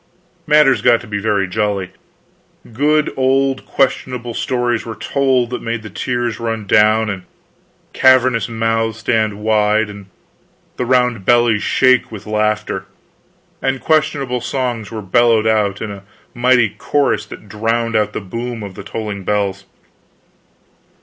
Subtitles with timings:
[0.47, 1.91] Matters got to be very jolly.
[2.73, 7.21] Good old questionable stories were told that made the tears run down and
[7.93, 10.07] cavernous mouths stand wide and
[10.77, 12.85] the round bellies shake with laughter;
[13.61, 16.01] and questionable songs were bellowed out in a
[16.33, 19.65] mighty chorus that drowned the boom of the tolling bells.